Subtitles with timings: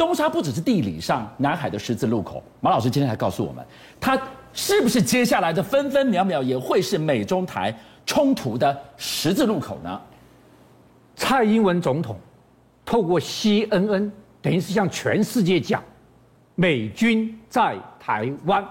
[0.00, 3.62] 东沙不只是地理上南海的十字路口，马老师今天还告诉我们，
[4.00, 4.18] 它
[4.54, 10.00] 是不是接下来的分分秒秒也会是美中台冲突的十字路口呢？
[11.16, 12.16] 蔡英文总统
[12.82, 14.10] 透过 CNN，
[14.40, 15.82] 等于是向全世界讲，
[16.54, 18.66] 美军在台湾，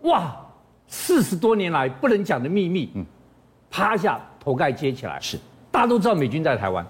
[0.00, 0.34] 哇，
[0.88, 3.06] 四十多年来不能讲的秘密，嗯，
[3.70, 5.38] 趴下头盖接起来，是，
[5.70, 6.84] 大家都知道美军在台湾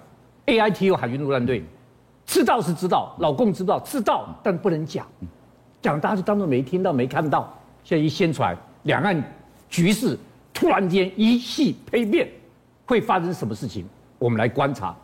[0.46, 1.62] ，AITU 海军陆战队，
[2.32, 5.06] 知道是知道，老共知道知道，但不能讲，
[5.82, 7.52] 讲大家就当作没听到没看到，
[7.84, 9.22] 现在一宣传，两岸
[9.68, 10.18] 局势
[10.50, 12.26] 突然间一系丕变，
[12.86, 13.86] 会发生什么事情？
[14.18, 14.96] 我们来观察，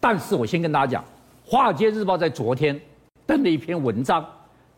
[0.00, 1.02] 但是我先跟大家讲，
[1.44, 2.80] 《华尔街日报》在昨天
[3.26, 4.24] 登了一篇文章，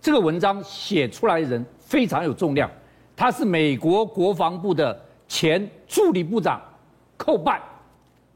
[0.01, 2.69] 这个文章写出来的人非常有重量，
[3.15, 6.61] 他是美国国防部的前助理部长
[7.17, 7.63] 寇拜，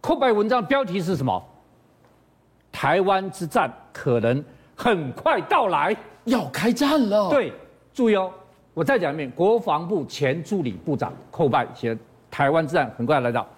[0.00, 1.44] 寇拜文章标题是什么？
[2.76, 4.44] 台湾之战可能
[4.74, 7.30] 很快到来，要开战了。
[7.30, 7.50] 对，
[7.94, 8.30] 注意哦，
[8.74, 11.96] 我再讲一遍，国防部前助理部长寇拜写
[12.30, 13.48] 台湾之战很快来到，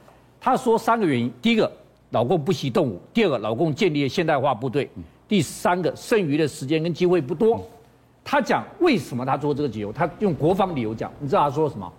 [0.41, 1.69] 他说三个原因，第一个。
[2.11, 4.89] 老共不惜动武，第二个，老共建立了现代化部队，
[5.29, 7.61] 第三个，剩余的时间跟机会不多。
[8.25, 11.93] 他讲为什么他做这个理由，他用国防理由讲，你知道他说什么？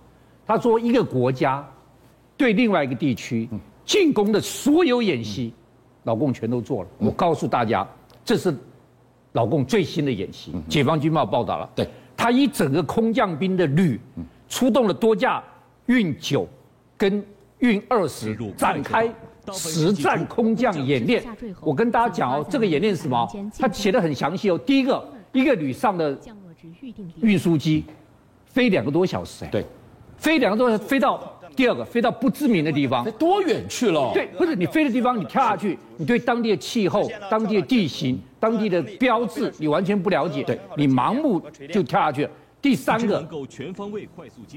[0.44, 1.64] 他说一个国家
[2.36, 3.48] 对另外一个地区
[3.84, 5.54] 进攻的所有演习，
[6.04, 6.88] 老共全都做了。
[6.98, 7.86] 我告诉大家，
[8.24, 8.54] 这是
[9.32, 10.54] 老共最新的演习。
[10.68, 14.00] 解放军报报道了，对，他以整个空降兵的旅
[14.48, 15.42] 出动了多架
[15.86, 16.46] 运九
[16.96, 17.24] 跟
[17.58, 19.12] 运二十展开。
[19.52, 21.24] 实战空降演练，
[21.62, 23.28] 我跟大家讲哦，这个演练是什么？
[23.58, 24.56] 他写的很详细哦。
[24.58, 26.16] 第一个，一个旅上的
[27.20, 27.84] 运输机
[28.44, 29.66] 飞两个多小时，哎，对，
[30.18, 34.10] 飞两个多小时飞到第二个，飞到不知名的地方，多远去了？
[34.14, 41.40] 对，不是你飞的地方，你跳下去，你对当地的气候、当地的地形、当地的标志，你完全不了解，对，你盲目
[41.72, 42.30] 就跳下去了。
[42.62, 43.26] 第三个，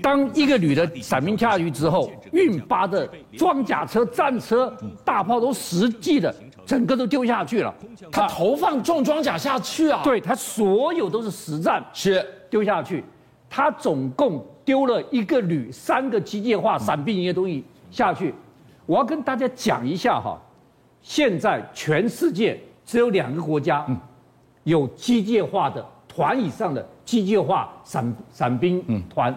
[0.02, 4.76] 当一个女的伞兵跳下去之后，运八的装甲车、战车、
[5.06, 6.34] 大炮都实际的，
[6.66, 7.74] 整个都丢下去了。
[8.12, 10.02] 他投放重装甲下去啊？
[10.04, 13.02] 对，他所有都是实战，是丢下去。
[13.50, 18.34] 他总共丢了一个旅三个机械化伞兵营的东西下去。
[18.86, 20.40] 我要跟大家讲一下哈，
[21.02, 23.86] 现在全世界只有两个国家
[24.64, 26.86] 有机械化的团以上的。
[27.06, 29.36] 机械化伞伞兵团，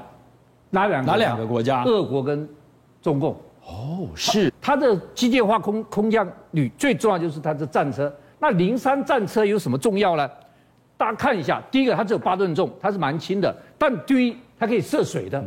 [0.70, 1.10] 哪两个？
[1.10, 1.82] 哪两个国家？
[1.82, 2.48] 俄国跟
[3.02, 3.32] 中共。
[3.66, 4.52] 哦，是。
[4.62, 8.10] 它的机械化空空降旅最重要就是它的战车。
[8.38, 10.30] 那零三战车有什么重要呢？
[10.96, 15.42] 大家看一下，第一个它只有八吨重，它是蛮轻的，但第一它可以涉水的，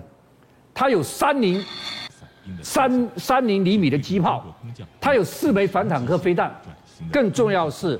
[0.74, 1.64] 它有三零
[2.62, 4.46] 三三零厘米的机炮，
[5.00, 6.54] 它有四枚反坦克飞弹，
[7.12, 8.00] 更重要是。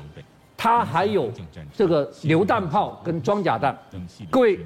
[0.62, 1.32] 它还有
[1.74, 3.80] 这个榴弹炮跟装甲弹，
[4.30, 4.60] 各位，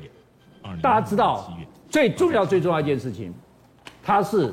[0.81, 1.55] 大家知道
[1.87, 3.31] 最重要最重要一件事情，
[4.01, 4.51] 它是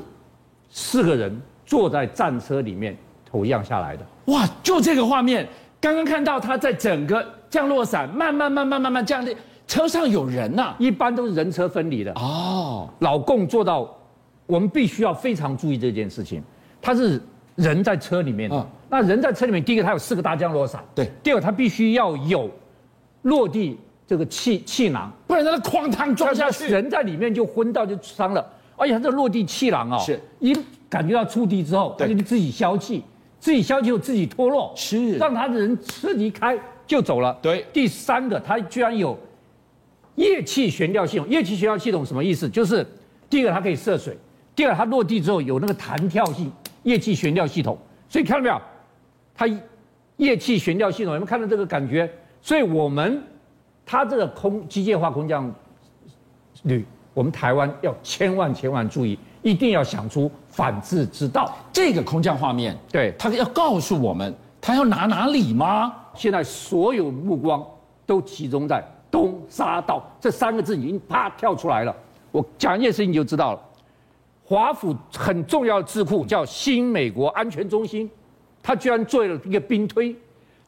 [0.69, 4.05] 四个人坐在战车里面投样下来的。
[4.25, 5.49] 哇，就这个画面，
[5.81, 9.35] 刚刚看到他在整个降落伞慢慢慢慢慢慢降的
[9.67, 12.13] 车上有人呐、啊，一般都是人车分离的。
[12.13, 13.93] 哦，老共做到，
[14.45, 16.41] 我们必须要非常注意这件事情，
[16.81, 17.21] 他是。
[17.55, 22.49] 人在车里面，嗯，那人在车里面，第一个他有四个大降落伞，对，第二个它必须要有
[23.23, 23.77] 落地
[24.07, 28.43] 这个气气囊，不然他哐当撞下去，人在里面就昏到就伤了。
[28.77, 30.17] 而且他这个落地气囊哦，是。
[30.39, 30.57] 一
[30.89, 33.03] 感觉到触地之后，他就自己消气，
[33.41, 37.35] 自己消气后自己脱落，是让他的人车离开就走了。
[37.41, 39.17] 对，第三个它居然有
[40.15, 42.47] 液气悬吊系统，液气悬吊系统什么意思？
[42.47, 42.85] 就是
[43.27, 44.15] 第一个它可以涉水，
[44.55, 46.51] 第二个它落地之后有那个弹跳性。
[46.83, 47.77] 液气悬吊系统，
[48.09, 48.61] 所以看到没有？
[49.35, 49.47] 它
[50.17, 52.07] 液气悬吊系统有没有看到这个感觉？
[52.43, 53.23] 所以我们
[53.85, 55.51] 它这个空机械化空降
[56.63, 61.55] 旅，我们台湾要千万千万注意，一定要想出反制之道。
[61.71, 65.93] 这个空降画面，对，他要告诉我们，他要拿哪里吗？
[66.13, 67.65] 现在所有目光
[68.05, 71.95] 都集中在东沙岛这三个字，已经啪跳出来了。
[72.31, 73.61] 我讲一件事情你就知道了。
[74.43, 78.09] 华府很重要的智库叫新美国安全中心，
[78.61, 80.13] 他居然做了一个兵推，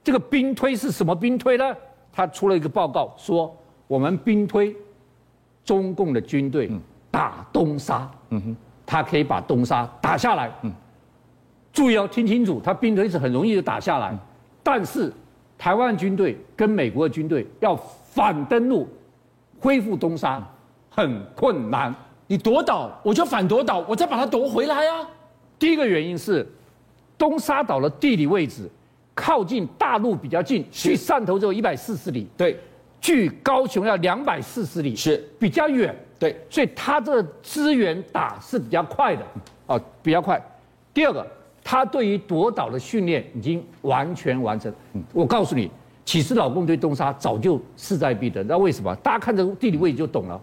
[0.03, 1.75] 这个兵推是什么兵推呢？
[2.13, 3.53] 他出了一个报告说，
[3.87, 4.73] 我们兵推
[5.65, 6.71] 中共的军队
[7.11, 10.51] 打东沙，嗯哼，他可以把东沙打下来。
[10.61, 10.71] 嗯，
[11.71, 14.17] 注意要听清楚，他兵推是很容易就打下来，
[14.61, 15.11] 但是
[15.57, 18.87] 台湾军队跟美国的军队要反登陆，
[19.59, 20.41] 恢复东沙
[20.89, 21.93] 很困难。
[22.27, 25.07] 你夺岛，我就反夺岛，我再把它夺回来啊！
[25.59, 26.47] 第一个原因是，
[27.17, 28.69] 东沙岛的地理位置
[29.13, 32.57] 靠近大陆比较近，去汕头只有一百四十里，对，
[32.99, 35.23] 距高雄要两百四十里，是。
[35.37, 39.25] 比较远，对，所以他这个资源打是比较快的，
[39.67, 40.41] 哦，比较快。
[40.93, 41.25] 第二个，
[41.63, 44.73] 他对于夺岛的训练已经完全完成。
[45.11, 45.69] 我告诉你，
[46.05, 48.95] 其实老共对东沙早就势在必得，那为什么？
[48.97, 50.39] 大家看这个地理位置就懂了。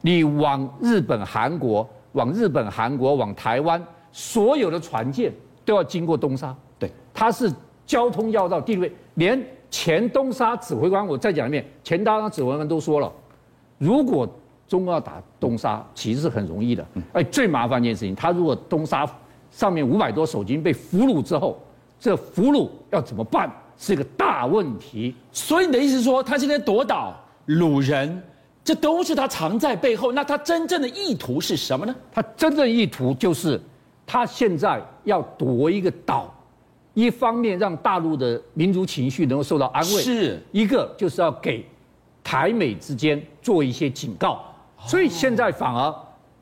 [0.00, 5.32] 你往日本、韩国，往日本、韩国，往台湾，所有的船舰
[5.64, 7.52] 都要经过东沙，对，它是。
[7.88, 13.10] 交通要道，地位，连前东沙指挥官，我再讲一遍，前东沙指挥官都说了，
[13.78, 14.28] 如果
[14.68, 16.86] 中国要打东沙，其实是很容易的。
[17.14, 19.10] 哎，最麻烦一件事情，他如果东沙
[19.50, 21.60] 上面五百多守军被俘虏之后，
[21.98, 25.14] 这俘虏要怎么办，是一个大问题。
[25.32, 28.22] 所以你的意思是说，他今天夺岛、掳人，
[28.62, 30.12] 这都是他藏在背后。
[30.12, 31.96] 那他真正的意图是什么呢？
[32.12, 33.58] 他真正意图就是，
[34.06, 36.32] 他现在要夺一个岛。
[36.94, 41.64] 一方面让大陆的民族情绪能够受到安慰，是一个就是要给
[42.24, 44.44] 台美之间做一些警告，
[44.86, 45.94] 所以现在反而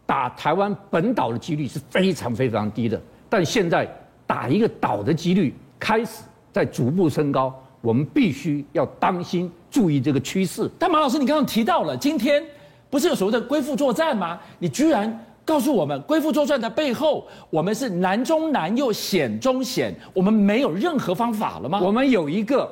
[0.05, 3.89] 打台湾本岛的几率是非常非常低的，但现在
[4.27, 6.23] 打一个岛的几率开始
[6.53, 10.71] 在逐步升高，我们必须要当心注意这个趋势。
[10.79, 12.43] 但马老师，你刚刚提到了今天
[12.89, 14.39] 不是有所谓的归复作战吗？
[14.59, 15.23] 你居然。
[15.47, 21.81] 告诉我们，归复作战的背后，我们是难中难又险中险，我们没有任何方法了吗？
[21.81, 22.69] 我们有一个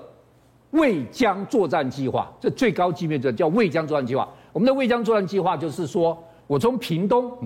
[0.73, 4.29] 渭江作战计划，这最高级别的叫渭江作战计划。
[4.55, 6.17] 我们的卫江作战计划就是说，
[6.47, 7.37] 我从屏东，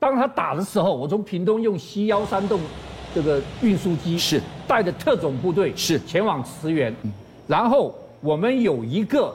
[0.00, 2.60] 当他打的时候，我从屏东用 C 幺三栋
[3.14, 6.92] 这个运输机是带着特种部队是前往驰援，
[7.46, 9.32] 然后我们有一个。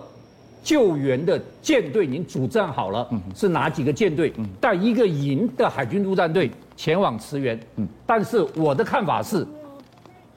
[0.61, 4.31] 救援的舰队已经组战好了，是哪几个舰队？
[4.59, 7.57] 带一个营的海军陆战队前往驰援。
[8.05, 9.47] 但是我的看法是，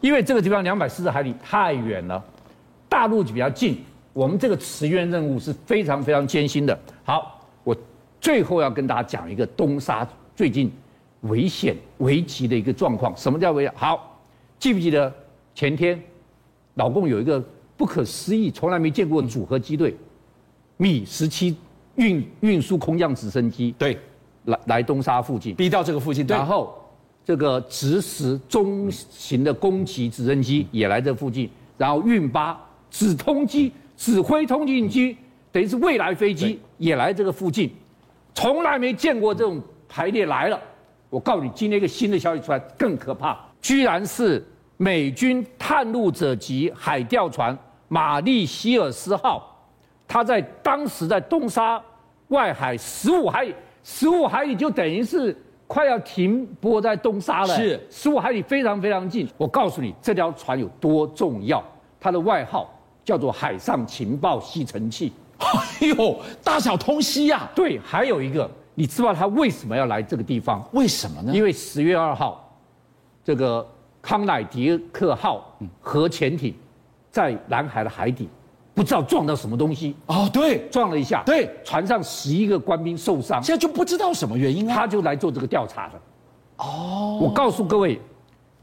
[0.01, 2.23] 因为这个地方两百四十海里太远了，
[2.89, 6.79] 大陆就比较近，我们这个驰援任务是非常非常艰辛的。
[7.05, 7.77] 好，我
[8.21, 10.07] 最后要跟大家讲一个东沙
[10.37, 10.71] 最近
[11.23, 13.17] 危险危急的一个状况。
[13.17, 13.73] 什么叫危险？
[13.75, 14.21] 好，
[14.59, 15.13] 记不记得
[15.55, 16.01] 前天
[16.75, 17.43] 老共有一个
[17.77, 19.97] 不可思议、从来没见过的组合机队？
[20.77, 21.57] 米十七
[21.95, 23.99] 运运输空降直升机对，
[24.47, 26.77] 来来东沙附近，逼到这个附近，对，然后
[27.25, 31.49] 这个直十中型的攻击直升机也来这附近，
[31.79, 32.59] 然后运八
[32.91, 35.17] 直通机指挥通讯机，
[35.53, 37.73] 等于是未来飞机也来这个附近，
[38.35, 40.61] 从来没见过这种排列来了。
[41.09, 44.45] 我告诉你，今天一个新的消息出来更可怕，居然是
[44.77, 47.57] 美军探路者级海钓船
[47.87, 49.49] 玛丽希尔斯号。
[50.09, 51.81] 它在当时在东沙
[52.27, 53.55] 外海十五海里，
[53.85, 55.33] 十五海里就等于是
[55.69, 57.55] 快要停泊在东沙了。
[57.55, 59.29] 是十五海里非常非常近。
[59.37, 61.63] 我告诉你，这条船有多重要，
[62.01, 62.69] 它的外号
[63.05, 65.13] 叫做海上情报吸尘器。
[65.39, 67.49] 哎呦，大小通吸呀！
[67.55, 70.65] 对，还有一个，你知道他为什么要来这个地方？
[70.73, 71.33] 为什么呢？
[71.35, 72.49] 因为十月二号，
[73.25, 73.67] 这个
[74.01, 76.55] 康乃狄克号核潜艇
[77.11, 78.29] 在南海的海底。
[78.75, 86.01] 不知道撞到什么东西哦，对，撞了一下，对，船上十一个官兵受伤，现在就不知道什么原因啊，他就来做这个调查的。
[86.57, 88.01] 哦，我告诉各位，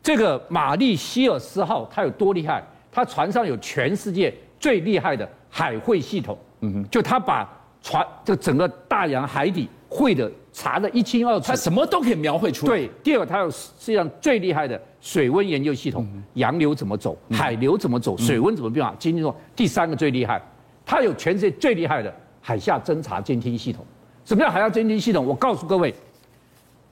[0.01, 2.63] 这个玛丽希尔斯号它有多厉害？
[2.91, 7.48] 它船上有全世界最厉害的海会系统，嗯哼，就他把
[7.81, 12.74] 船这整个大洋海底会的查的一清二楚，他什么都可以描绘出来。
[12.74, 14.79] 对，第二个它有世界上最厉害的。
[15.01, 18.93] 水温研究系统，洋流怎么走，海流怎么走，水温怎么变化？
[19.00, 20.41] 今天说第三个最厉害，
[20.86, 23.86] 他有全世界最厉害的海下侦察监听系统。
[24.25, 25.25] 什么叫海下监听系统？
[25.25, 25.96] 我告诉各位，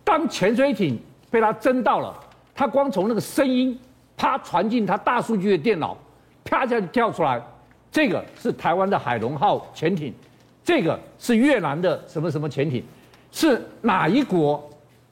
[0.06, 0.98] 当潜水艇
[1.30, 2.18] 被他侦到了，
[2.56, 3.77] 他光从那个声音
[4.18, 5.96] 啪传进他大数据的电脑，
[6.44, 7.42] 啪一下就跳出来，
[7.90, 10.14] 这个是台湾的海龙号潜艇，
[10.66, 12.84] 这个是越南的什么什么潜艇，
[13.32, 14.62] 是哪一国？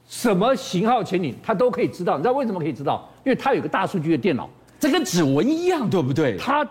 [0.08, 2.16] 什么型号潜艇，他都可以知道。
[2.16, 3.08] 你知道为什么可以知道？
[3.24, 4.48] 因为他有个大数据的电脑，
[4.78, 6.36] 这跟指纹一样，对不对？
[6.36, 6.64] 他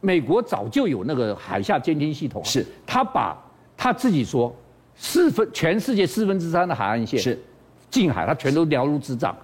[0.00, 3.36] 美国早就有那个海下监听系统，是他把
[3.76, 4.52] 他自己说
[4.96, 7.40] 四分全世界四分之三的海岸线是
[7.90, 9.36] 近海，他全都了如指掌。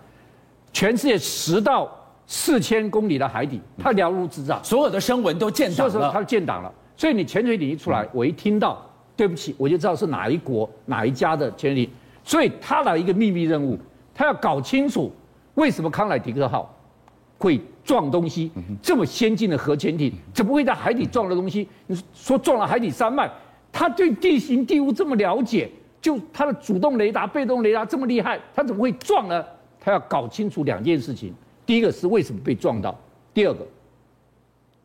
[0.72, 1.88] 全世界十到
[2.26, 6.72] 四千公里的海底，他了如指掌，所有的声纹都建档了，他建档了。
[6.96, 8.84] 所以你潜水艇一出来，我一听到，
[9.16, 11.90] 对不起，我就知道是哪一国哪一家的潜水艇。
[12.24, 13.78] 所以他来一个秘密任务，
[14.12, 15.12] 他要搞清楚
[15.54, 16.74] 为什么康乃狄克号
[17.38, 18.50] 会撞东西，
[18.82, 21.68] 这么先进的核潜艇怎么会在海底撞了东西？
[21.86, 23.30] 你说撞了海底山脉，
[23.70, 29.44] 他对地形地物这么了解，就他的主动雷达、被动雷达这么厉害，他怎么会撞呢？
[29.78, 31.32] 他要搞清楚两件事情：
[31.66, 32.92] 第一个是为什么被撞到；
[33.34, 33.66] 第二个，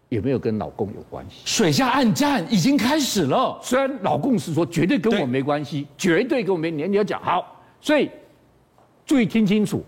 [0.10, 1.42] 有没有跟老公有关系？
[1.46, 3.58] 水下暗战已经开始了。
[3.62, 8.10] 虽然老公是说绝对跟我没关系，绝对跟我没，你要讲好，所以
[9.06, 9.84] 注意听清楚，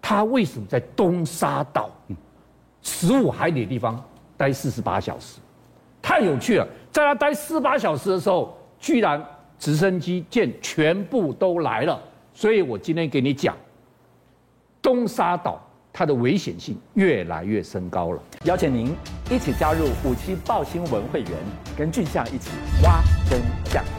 [0.00, 1.90] 他为什么在东沙岛
[2.80, 4.02] 十五海里的地方
[4.36, 5.40] 待四十八小时？
[6.00, 9.22] 太有趣了，在他待四十八小时的时候，居然
[9.58, 12.00] 直升机舰全部都来了。
[12.32, 13.56] 所以我今天给你讲，
[14.80, 15.60] 东沙岛
[15.92, 18.22] 它的危险性越来越升高了。
[18.44, 18.94] 邀请您
[19.30, 21.32] 一起加入五七报新闻会员，
[21.76, 22.50] 跟俊相一起
[22.82, 23.97] 挖真相。